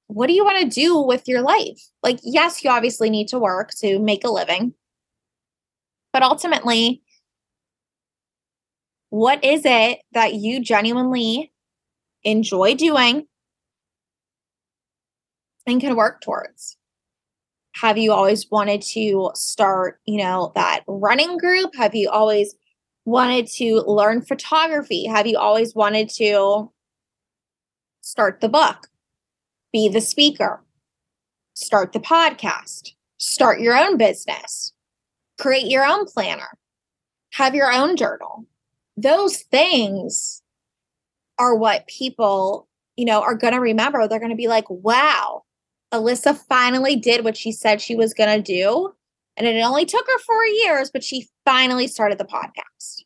what 0.06 0.28
do 0.28 0.34
you 0.34 0.46
want 0.46 0.62
to 0.62 0.70
do 0.70 1.00
with 1.00 1.28
your 1.28 1.42
life? 1.42 1.82
Like, 2.04 2.20
yes, 2.22 2.64
you 2.64 2.70
obviously 2.70 3.10
need 3.10 3.28
to 3.30 3.40
work 3.40 3.72
to 3.80 3.98
make 3.98 4.24
a 4.24 4.30
living, 4.30 4.76
but 6.14 6.22
ultimately, 6.22 7.02
what 9.10 9.44
is 9.44 9.64
it 9.66 9.98
that 10.12 10.36
you 10.36 10.60
genuinely 10.60 11.52
enjoy 12.24 12.76
doing 12.76 13.26
and 15.66 15.82
can 15.82 15.96
work 15.96 16.22
towards? 16.22 16.78
Have 17.82 17.98
you 17.98 18.14
always 18.14 18.50
wanted 18.50 18.82
to 18.94 19.32
start, 19.34 20.00
you 20.06 20.18
know, 20.18 20.54
that 20.56 20.82
running 20.88 21.38
group? 21.38 21.76
Have 21.76 21.94
you 21.94 22.10
always 22.10 22.56
wanted 23.04 23.48
to 23.48 23.82
learn 23.82 24.22
photography? 24.22 25.06
Have 25.08 25.28
you 25.28 25.38
always 25.38 25.76
wanted 25.76 26.10
to 26.12 26.72
start 28.00 28.40
the 28.40 28.48
book, 28.48 28.88
be 29.74 29.90
the 29.90 30.00
speaker, 30.00 30.64
start 31.54 31.92
the 31.92 32.00
podcast, 32.00 32.92
start 33.18 33.60
your 33.60 33.78
own 33.78 33.98
business, 33.98 34.74
create 35.40 35.68
your 35.68 35.86
own 35.86 36.06
planner, 36.06 36.58
have 37.34 37.56
your 37.56 37.72
own 37.72 37.98
journal? 37.98 38.46
Those 38.96 39.40
things 39.40 40.42
are 41.38 41.56
what 41.56 41.88
people, 41.88 42.70
you 42.96 43.04
know, 43.06 43.22
are 43.22 43.36
going 43.36 43.54
to 43.54 43.60
remember. 43.60 44.08
They're 44.08 44.20
going 44.20 44.30
to 44.30 44.38
be 44.38 44.48
like, 44.48 44.70
wow, 44.70 45.45
Alysa 45.96 46.38
finally 46.50 46.96
did 46.96 47.24
what 47.24 47.38
she 47.38 47.52
said 47.52 47.82
she 47.82 47.96
was 47.96 48.14
going 48.14 48.36
to 48.36 48.42
do. 48.42 48.94
And 49.38 49.48
it 49.48 49.62
only 49.62 49.86
took 49.86 50.06
her 50.08 50.20
four 50.20 50.46
years, 50.46 50.90
but 50.92 51.04
she 51.04 51.28
finally 51.44 51.88
started 51.88 52.18
the 52.18 52.26
podcast. 52.26 53.04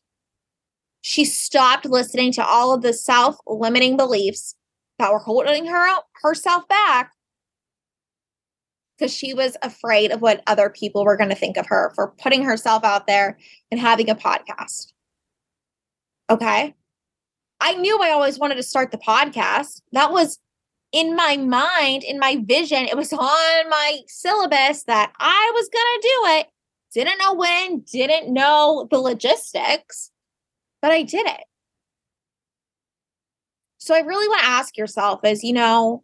She 1.00 1.24
stopped 1.24 1.86
listening 1.86 2.32
to 2.32 2.44
all 2.44 2.72
of 2.72 2.82
the 2.82 2.92
self 2.92 3.36
limiting 3.46 3.96
beliefs 3.96 4.54
that 4.98 5.10
were 5.10 5.18
holding 5.18 5.66
her 5.66 5.88
herself 6.22 6.68
back 6.68 7.12
because 8.96 9.12
she 9.12 9.32
was 9.32 9.56
afraid 9.62 10.12
of 10.12 10.20
what 10.20 10.42
other 10.46 10.68
people 10.68 11.04
were 11.04 11.16
going 11.16 11.30
to 11.30 11.34
think 11.34 11.56
of 11.56 11.66
her 11.66 11.90
for 11.94 12.14
putting 12.22 12.44
herself 12.44 12.84
out 12.84 13.06
there 13.06 13.38
and 13.70 13.80
having 13.80 14.10
a 14.10 14.14
podcast. 14.14 14.92
Okay. 16.28 16.74
I 17.60 17.74
knew 17.74 17.98
I 18.00 18.10
always 18.10 18.38
wanted 18.38 18.56
to 18.56 18.62
start 18.62 18.90
the 18.90 18.98
podcast. 18.98 19.80
That 19.92 20.12
was 20.12 20.38
in 20.92 21.14
my 21.14 21.36
mind, 21.36 22.02
in 22.02 22.18
my 22.18 22.42
vision, 22.44 22.86
it 22.86 22.96
was 22.96 23.12
on 23.12 23.70
my 23.70 23.98
syllabus 24.06 24.84
that 24.84 25.12
I 25.18 25.50
was 25.54 25.68
going 25.68 25.84
to 25.84 26.02
do 26.02 26.38
it. 26.38 26.46
Didn't 26.92 27.18
know 27.18 27.34
when, 27.34 27.80
didn't 27.80 28.32
know 28.32 28.88
the 28.90 28.98
logistics, 28.98 30.10
but 30.82 30.90
I 30.90 31.02
did 31.02 31.26
it. 31.26 31.44
So 33.78 33.94
I 33.94 34.00
really 34.00 34.28
want 34.28 34.40
to 34.40 34.48
ask 34.48 34.76
yourself 34.76 35.20
is, 35.24 35.44
you 35.44 35.52
know, 35.52 36.02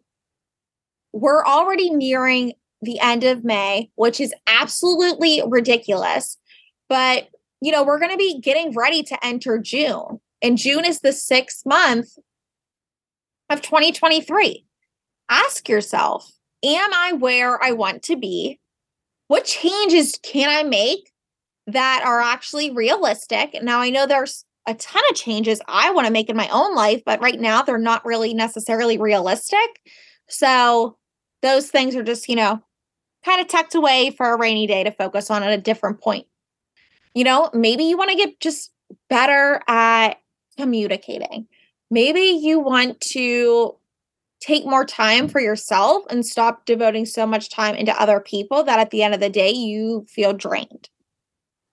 we're 1.11 1.45
already 1.45 1.89
nearing 1.89 2.53
the 2.81 2.99
end 2.99 3.23
of 3.23 3.43
May, 3.43 3.89
which 3.95 4.21
is 4.21 4.33
absolutely 4.47 5.41
ridiculous. 5.45 6.37
But, 6.87 7.27
you 7.61 7.71
know, 7.71 7.83
we're 7.83 7.99
going 7.99 8.11
to 8.11 8.17
be 8.17 8.39
getting 8.39 8.73
ready 8.73 9.03
to 9.03 9.25
enter 9.25 9.57
June. 9.57 10.21
And 10.41 10.57
June 10.57 10.85
is 10.85 11.01
the 11.01 11.11
sixth 11.11 11.65
month 11.65 12.17
of 13.49 13.61
2023 13.61 14.66
ask 15.29 15.67
yourself 15.69 16.31
Am 16.63 16.93
I 16.93 17.13
where 17.13 17.63
I 17.63 17.71
want 17.71 18.01
to 18.03 18.15
be? 18.15 18.59
What 19.27 19.45
changes 19.45 20.17
can 20.23 20.49
I 20.49 20.67
make 20.67 21.11
that 21.67 22.01
are 22.03 22.19
actually 22.19 22.71
realistic? 22.71 23.55
Now, 23.61 23.79
I 23.79 23.89
know 23.89 24.07
there's 24.07 24.43
a 24.65 24.73
ton 24.73 25.03
of 25.09 25.15
changes 25.15 25.61
I 25.67 25.91
want 25.91 26.07
to 26.07 26.13
make 26.13 26.29
in 26.29 26.35
my 26.35 26.49
own 26.49 26.73
life, 26.75 27.03
but 27.05 27.21
right 27.21 27.39
now 27.39 27.61
they're 27.61 27.77
not 27.77 28.05
really 28.05 28.33
necessarily 28.33 28.97
realistic. 28.97 29.81
So, 30.27 30.97
those 31.43 31.69
things 31.69 31.95
are 31.95 32.03
just, 32.03 32.27
you 32.27 32.35
know, 32.35 32.61
kind 33.23 33.39
of 33.39 33.47
tucked 33.47 33.75
away 33.75 34.09
for 34.09 34.33
a 34.33 34.37
rainy 34.37 34.65
day 34.65 34.83
to 34.83 34.91
focus 34.91 35.29
on 35.29 35.43
at 35.43 35.51
a 35.51 35.61
different 35.61 36.01
point. 36.01 36.25
You 37.13 37.23
know, 37.23 37.49
maybe 37.53 37.83
you 37.83 37.97
want 37.97 38.09
to 38.09 38.17
get 38.17 38.39
just 38.39 38.71
better 39.09 39.61
at 39.67 40.19
communicating. 40.57 41.47
Maybe 41.91 42.21
you 42.21 42.59
want 42.59 42.99
to 43.01 43.75
take 44.39 44.65
more 44.65 44.85
time 44.85 45.27
for 45.27 45.39
yourself 45.39 46.03
and 46.09 46.25
stop 46.25 46.65
devoting 46.65 47.05
so 47.05 47.25
much 47.25 47.49
time 47.49 47.75
into 47.75 47.99
other 47.99 48.19
people 48.19 48.63
that 48.63 48.79
at 48.79 48.91
the 48.91 49.03
end 49.03 49.13
of 49.13 49.19
the 49.19 49.29
day 49.29 49.51
you 49.51 50.05
feel 50.07 50.33
drained. 50.33 50.89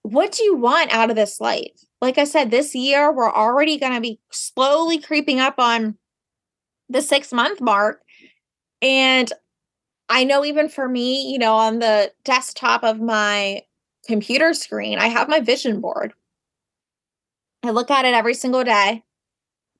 What 0.01 0.31
do 0.31 0.43
you 0.43 0.55
want 0.55 0.93
out 0.93 1.09
of 1.09 1.15
this 1.15 1.39
life? 1.39 1.71
Like 2.01 2.17
I 2.17 2.23
said, 2.23 2.51
this 2.51 2.75
year 2.75 3.11
we're 3.11 3.31
already 3.31 3.77
going 3.77 3.93
to 3.93 4.01
be 4.01 4.19
slowly 4.31 4.99
creeping 4.99 5.39
up 5.39 5.55
on 5.59 5.97
the 6.89 7.01
six 7.01 7.31
month 7.31 7.61
mark. 7.61 8.01
And 8.81 9.31
I 10.09 10.23
know 10.23 10.45
even 10.45 10.69
for 10.69 10.87
me, 10.87 11.31
you 11.31 11.39
know, 11.39 11.55
on 11.55 11.79
the 11.79 12.11
desktop 12.23 12.83
of 12.83 12.99
my 12.99 13.63
computer 14.05 14.53
screen, 14.53 14.99
I 14.99 15.07
have 15.07 15.29
my 15.29 15.39
vision 15.39 15.81
board. 15.81 16.13
I 17.63 17.71
look 17.71 17.89
at 17.89 18.05
it 18.05 18.13
every 18.13 18.35
single 18.35 18.63
day 18.63 19.03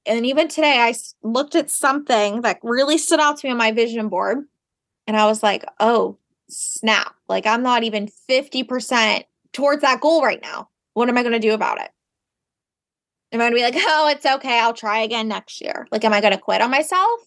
and 0.06 0.26
even 0.26 0.48
today 0.48 0.80
I 0.80 0.94
looked 1.24 1.56
at 1.56 1.70
something 1.70 2.42
that 2.42 2.60
really 2.64 2.98
stood 2.98 3.20
out 3.20 3.38
to 3.38 3.48
me 3.48 3.52
on 3.52 3.58
my 3.58 3.72
vision 3.72 4.10
board 4.10 4.46
and 5.08 5.18
I 5.18 5.26
was 5.26 5.44
like, 5.44 5.66
"Oh, 5.80 6.18
snap. 6.50 7.16
Like 7.28 7.46
I'm 7.46 7.64
not 7.64 7.84
even 7.84 8.10
50% 8.30 9.24
towards 9.54 9.82
that 9.82 10.02
goal 10.02 10.24
right 10.24 10.42
now. 10.42 10.70
What 10.94 11.10
am 11.10 11.18
I 11.18 11.24
going 11.24 11.34
to 11.34 11.40
do 11.40 11.54
about 11.54 11.80
it?" 11.82 11.92
Am 13.32 13.42
I 13.42 13.50
going 13.50 13.54
to 13.54 13.58
be 13.58 13.64
like, 13.64 13.76
"Oh, 13.78 14.08
it's 14.10 14.26
okay. 14.26 14.60
I'll 14.60 14.74
try 14.74 15.00
again 15.00 15.28
next 15.28 15.62
year." 15.62 15.88
Like 15.92 16.04
am 16.04 16.14
I 16.14 16.22
going 16.22 16.34
to 16.34 16.40
quit 16.40 16.62
on 16.62 16.72
myself? 16.72 17.22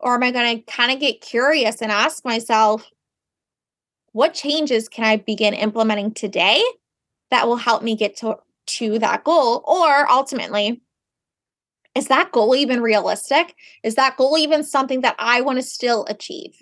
Or 0.00 0.14
am 0.14 0.22
I 0.22 0.30
going 0.30 0.58
to 0.58 0.62
kind 0.70 0.92
of 0.92 1.00
get 1.00 1.20
curious 1.20 1.80
and 1.80 1.90
ask 1.90 2.24
myself, 2.24 2.90
what 4.12 4.34
changes 4.34 4.88
can 4.88 5.04
I 5.04 5.16
begin 5.16 5.54
implementing 5.54 6.12
today 6.12 6.62
that 7.30 7.46
will 7.48 7.56
help 7.56 7.82
me 7.82 7.96
get 7.96 8.16
to 8.18 8.38
to 8.66 8.98
that 9.00 9.24
goal 9.24 9.62
or 9.66 10.10
ultimately 10.10 10.80
is 11.94 12.08
that 12.08 12.32
goal 12.32 12.56
even 12.56 12.80
realistic? 12.80 13.54
Is 13.82 13.94
that 13.94 14.16
goal 14.16 14.36
even 14.38 14.64
something 14.64 15.02
that 15.02 15.16
I 15.18 15.40
want 15.40 15.58
to 15.58 15.62
still 15.62 16.04
achieve? 16.08 16.54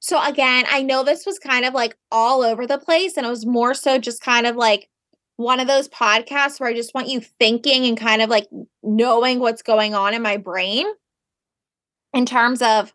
So, 0.00 0.22
again, 0.22 0.64
I 0.68 0.82
know 0.82 1.04
this 1.04 1.26
was 1.26 1.38
kind 1.38 1.64
of 1.64 1.74
like 1.74 1.96
all 2.10 2.42
over 2.42 2.66
the 2.66 2.78
place, 2.78 3.16
and 3.16 3.26
it 3.26 3.30
was 3.30 3.46
more 3.46 3.74
so 3.74 3.98
just 3.98 4.22
kind 4.22 4.46
of 4.46 4.56
like 4.56 4.88
one 5.36 5.60
of 5.60 5.66
those 5.66 5.88
podcasts 5.88 6.60
where 6.60 6.68
I 6.68 6.74
just 6.74 6.94
want 6.94 7.08
you 7.08 7.20
thinking 7.20 7.86
and 7.86 7.98
kind 7.98 8.20
of 8.22 8.28
like 8.28 8.48
knowing 8.82 9.40
what's 9.40 9.62
going 9.62 9.94
on 9.94 10.14
in 10.14 10.22
my 10.22 10.36
brain 10.36 10.86
in 12.12 12.26
terms 12.26 12.60
of 12.60 12.92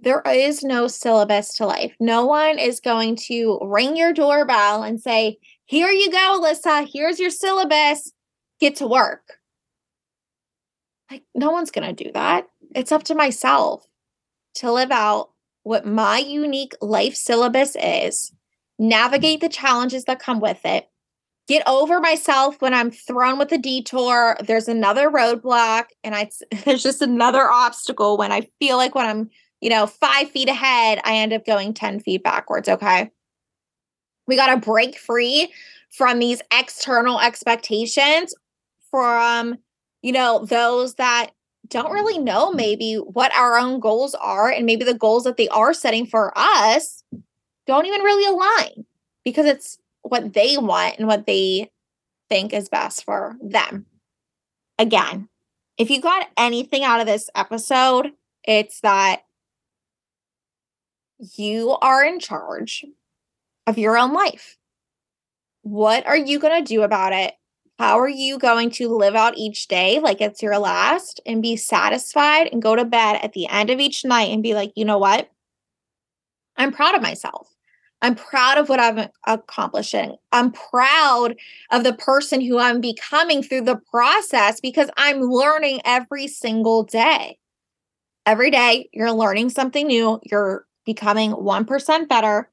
there 0.00 0.22
is 0.26 0.62
no 0.62 0.88
syllabus 0.88 1.54
to 1.54 1.66
life. 1.66 1.94
No 2.00 2.26
one 2.26 2.58
is 2.58 2.80
going 2.80 3.16
to 3.26 3.58
ring 3.62 3.96
your 3.96 4.12
doorbell 4.12 4.82
and 4.82 5.00
say, 5.00 5.38
Here 5.64 5.90
you 5.90 6.10
go, 6.10 6.40
Alysa, 6.40 6.88
here's 6.92 7.18
your 7.18 7.30
syllabus, 7.30 8.12
get 8.60 8.76
to 8.76 8.86
work. 8.86 9.35
Like, 11.10 11.22
no 11.34 11.50
one's 11.50 11.70
going 11.70 11.94
to 11.94 12.04
do 12.04 12.10
that. 12.12 12.48
It's 12.74 12.92
up 12.92 13.04
to 13.04 13.14
myself 13.14 13.86
to 14.56 14.72
live 14.72 14.90
out 14.90 15.30
what 15.62 15.86
my 15.86 16.18
unique 16.18 16.74
life 16.80 17.14
syllabus 17.14 17.76
is, 17.82 18.32
navigate 18.78 19.40
the 19.40 19.48
challenges 19.48 20.04
that 20.04 20.18
come 20.18 20.40
with 20.40 20.60
it, 20.64 20.88
get 21.48 21.62
over 21.66 22.00
myself 22.00 22.60
when 22.60 22.74
I'm 22.74 22.90
thrown 22.90 23.38
with 23.38 23.52
a 23.52 23.58
detour. 23.58 24.36
There's 24.44 24.68
another 24.68 25.10
roadblock, 25.10 25.86
and 26.04 26.14
I 26.14 26.30
there's 26.64 26.82
just 26.82 27.02
another 27.02 27.50
obstacle 27.50 28.16
when 28.16 28.32
I 28.32 28.48
feel 28.58 28.76
like 28.76 28.94
when 28.94 29.06
I'm, 29.06 29.30
you 29.60 29.70
know, 29.70 29.86
five 29.86 30.30
feet 30.30 30.48
ahead, 30.48 31.00
I 31.04 31.16
end 31.16 31.32
up 31.32 31.44
going 31.44 31.74
10 31.74 32.00
feet 32.00 32.22
backwards. 32.22 32.68
Okay. 32.68 33.10
We 34.26 34.36
got 34.36 34.54
to 34.54 34.60
break 34.60 34.96
free 34.96 35.52
from 35.90 36.18
these 36.18 36.42
external 36.52 37.20
expectations 37.20 38.34
from, 38.90 39.56
you 40.06 40.12
know, 40.12 40.44
those 40.44 40.94
that 40.94 41.32
don't 41.66 41.90
really 41.90 42.16
know 42.16 42.52
maybe 42.52 42.94
what 42.94 43.34
our 43.34 43.58
own 43.58 43.80
goals 43.80 44.14
are 44.14 44.48
and 44.48 44.64
maybe 44.64 44.84
the 44.84 44.94
goals 44.94 45.24
that 45.24 45.36
they 45.36 45.48
are 45.48 45.74
setting 45.74 46.06
for 46.06 46.32
us 46.36 47.02
don't 47.66 47.86
even 47.86 48.02
really 48.02 48.24
align 48.24 48.86
because 49.24 49.46
it's 49.46 49.78
what 50.02 50.32
they 50.32 50.58
want 50.58 50.96
and 51.00 51.08
what 51.08 51.26
they 51.26 51.72
think 52.28 52.52
is 52.52 52.68
best 52.68 53.04
for 53.04 53.36
them. 53.42 53.84
Again, 54.78 55.28
if 55.76 55.90
you 55.90 56.00
got 56.00 56.28
anything 56.36 56.84
out 56.84 57.00
of 57.00 57.06
this 57.06 57.28
episode, 57.34 58.12
it's 58.44 58.78
that 58.82 59.22
you 61.18 61.70
are 61.82 62.04
in 62.04 62.20
charge 62.20 62.84
of 63.66 63.76
your 63.76 63.98
own 63.98 64.12
life. 64.12 64.56
What 65.62 66.06
are 66.06 66.16
you 66.16 66.38
going 66.38 66.64
to 66.64 66.74
do 66.74 66.82
about 66.82 67.12
it? 67.12 67.34
How 67.78 67.98
are 67.98 68.08
you 68.08 68.38
going 68.38 68.70
to 68.72 68.88
live 68.88 69.14
out 69.14 69.36
each 69.36 69.68
day 69.68 69.98
like 69.98 70.20
it's 70.20 70.42
your 70.42 70.58
last 70.58 71.20
and 71.26 71.42
be 71.42 71.56
satisfied 71.56 72.48
and 72.50 72.62
go 72.62 72.74
to 72.74 72.84
bed 72.84 73.20
at 73.22 73.34
the 73.34 73.46
end 73.48 73.68
of 73.68 73.80
each 73.80 74.04
night 74.04 74.30
and 74.32 74.42
be 74.42 74.54
like, 74.54 74.72
you 74.76 74.84
know 74.84 74.98
what? 74.98 75.30
I'm 76.56 76.72
proud 76.72 76.94
of 76.94 77.02
myself. 77.02 77.48
I'm 78.02 78.14
proud 78.14 78.58
of 78.58 78.68
what 78.68 78.80
I'm 78.80 79.08
accomplishing. 79.26 80.16
I'm 80.32 80.52
proud 80.52 81.36
of 81.70 81.84
the 81.84 81.94
person 81.94 82.40
who 82.40 82.58
I'm 82.58 82.80
becoming 82.80 83.42
through 83.42 83.62
the 83.62 83.80
process 83.90 84.60
because 84.60 84.90
I'm 84.96 85.20
learning 85.20 85.80
every 85.84 86.28
single 86.28 86.82
day. 86.82 87.38
Every 88.26 88.50
day, 88.50 88.88
you're 88.92 89.12
learning 89.12 89.50
something 89.50 89.86
new. 89.86 90.20
You're 90.24 90.66
becoming 90.84 91.32
1% 91.32 92.08
better 92.08 92.50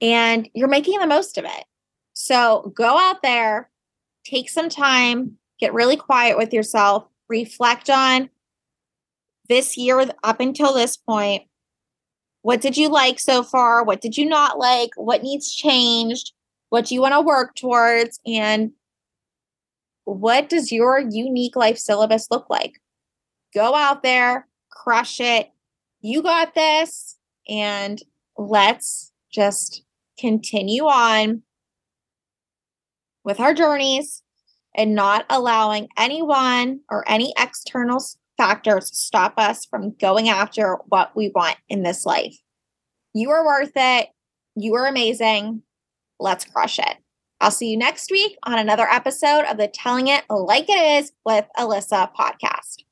and 0.00 0.48
you're 0.54 0.68
making 0.68 0.98
the 0.98 1.06
most 1.06 1.38
of 1.38 1.44
it. 1.44 1.64
So 2.12 2.72
go 2.76 2.98
out 2.98 3.22
there, 3.22 3.70
take 4.24 4.48
some 4.48 4.68
time, 4.68 5.38
get 5.60 5.74
really 5.74 5.96
quiet 5.96 6.36
with 6.36 6.52
yourself, 6.52 7.06
reflect 7.28 7.90
on 7.90 8.30
this 9.48 9.76
year 9.76 10.10
up 10.22 10.40
until 10.40 10.72
this 10.72 10.96
point. 10.96 11.44
What 12.42 12.60
did 12.60 12.76
you 12.76 12.88
like 12.88 13.18
so 13.18 13.42
far? 13.42 13.84
What 13.84 14.00
did 14.00 14.16
you 14.16 14.26
not 14.28 14.58
like? 14.58 14.90
What 14.96 15.22
needs 15.22 15.52
changed? 15.54 16.32
What 16.68 16.86
do 16.86 16.94
you 16.94 17.00
want 17.00 17.14
to 17.14 17.20
work 17.20 17.54
towards? 17.54 18.20
And 18.26 18.72
what 20.04 20.48
does 20.48 20.70
your 20.70 20.98
unique 20.98 21.56
life 21.56 21.78
syllabus 21.78 22.28
look 22.30 22.50
like? 22.50 22.80
Go 23.54 23.74
out 23.74 24.02
there, 24.02 24.46
crush 24.70 25.20
it. 25.20 25.50
You 26.00 26.22
got 26.22 26.54
this. 26.54 27.16
And 27.48 28.02
let's 28.36 29.12
just 29.32 29.82
continue 30.18 30.84
on 30.84 31.42
with 33.24 33.40
our 33.40 33.54
journeys 33.54 34.22
and 34.76 34.94
not 34.94 35.24
allowing 35.30 35.88
anyone 35.96 36.80
or 36.90 37.04
any 37.08 37.32
external 37.38 38.04
factors 38.36 38.90
to 38.90 38.96
stop 38.96 39.34
us 39.38 39.64
from 39.64 39.94
going 40.00 40.28
after 40.28 40.78
what 40.86 41.14
we 41.16 41.30
want 41.34 41.56
in 41.68 41.82
this 41.82 42.04
life. 42.04 42.36
You 43.14 43.30
are 43.30 43.44
worth 43.44 43.72
it. 43.76 44.08
You 44.56 44.74
are 44.74 44.86
amazing. 44.86 45.62
Let's 46.18 46.44
crush 46.44 46.78
it. 46.78 46.96
I'll 47.40 47.50
see 47.50 47.70
you 47.70 47.76
next 47.76 48.10
week 48.10 48.36
on 48.44 48.58
another 48.58 48.88
episode 48.88 49.44
of 49.44 49.56
the 49.56 49.68
Telling 49.68 50.08
It 50.08 50.24
Like 50.30 50.68
It 50.68 51.02
Is 51.02 51.12
with 51.24 51.44
Alysa 51.58 52.10
podcast. 52.14 52.83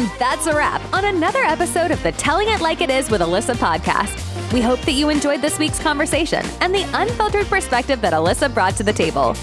And 0.00 0.10
that's 0.18 0.46
a 0.46 0.56
wrap 0.56 0.80
on 0.94 1.04
another 1.04 1.40
episode 1.40 1.90
of 1.90 2.02
the 2.02 2.12
Telling 2.12 2.48
It 2.48 2.62
Like 2.62 2.80
It 2.80 2.88
Is 2.88 3.10
with 3.10 3.20
Alysa 3.20 3.54
podcast. 3.54 4.50
We 4.50 4.62
hope 4.62 4.80
that 4.86 4.92
you 4.92 5.10
enjoyed 5.10 5.42
this 5.42 5.58
week's 5.58 5.78
conversation 5.78 6.42
and 6.62 6.74
the 6.74 6.88
unfiltered 6.94 7.44
perspective 7.48 8.00
that 8.00 8.14
Alysa 8.14 8.54
brought 8.54 8.76
to 8.76 8.82
the 8.82 8.94
table. 8.94 9.36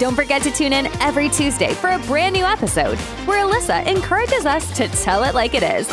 Don't 0.00 0.16
forget 0.16 0.42
to 0.42 0.50
tune 0.50 0.72
in 0.72 0.86
every 1.00 1.28
Tuesday 1.28 1.74
for 1.74 1.90
a 1.90 2.00
brand 2.00 2.34
new 2.34 2.44
episode 2.44 2.98
where 3.24 3.46
Alysa 3.46 3.86
encourages 3.86 4.46
us 4.46 4.76
to 4.76 4.88
tell 4.88 5.22
it 5.22 5.32
like 5.36 5.54
it 5.54 5.62
is. 5.62 5.88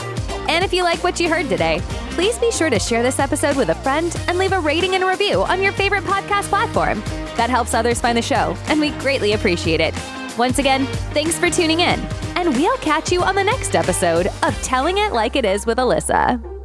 And 0.50 0.66
if 0.66 0.74
you 0.74 0.82
like 0.82 1.04
what 1.04 1.20
you 1.20 1.30
heard 1.30 1.48
today, 1.48 1.80
please 2.16 2.40
be 2.40 2.52
sure 2.52 2.72
to 2.72 2.80
share 2.80 3.04
this 3.04 3.20
episode 3.20 3.56
with 3.56 3.70
a 3.70 3.76
friend 3.76 4.20
and 4.28 4.40
leave 4.40 4.52
a 4.52 4.60
rating 4.60 4.96
and 4.96 5.04
review 5.04 5.44
on 5.44 5.62
your 5.62 5.74
favorite 5.74 6.06
podcast 6.06 6.46
platform. 6.46 7.02
That 7.36 7.52
helps 7.52 7.76
others 7.76 8.02
find 8.02 8.18
the 8.18 8.24
show, 8.24 8.58
and 8.66 8.80
we 8.80 8.90
greatly 8.98 9.34
appreciate 9.34 9.80
it. 9.80 9.94
Once 10.40 10.58
again, 10.58 10.88
thanks 11.14 11.38
for 11.38 11.52
tuning 11.52 11.82
in, 11.82 12.00
and 12.48 12.56
we'll 12.56 12.78
catch 12.78 13.12
you 13.12 13.22
on 13.24 13.36
the 13.36 13.44
next 13.44 13.76
episode 13.76 14.28
of 14.42 14.56
Telling 14.64 15.00
It 15.00 15.12
Like 15.12 15.36
It 15.36 15.44
Is 15.44 15.66
with 15.66 15.80
Alysa. 15.80 16.57